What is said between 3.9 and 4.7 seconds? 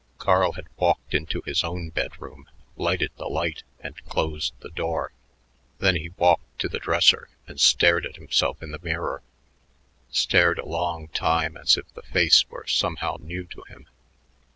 closed